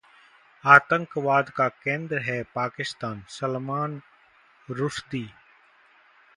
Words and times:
आतंकवाद 0.65 1.49
का 1.49 1.67
केंद्र 1.67 2.19
है 2.19 2.41
पाकिस्तान: 2.55 3.23
सलमान 3.29 4.01
रुश्दी 4.69 5.25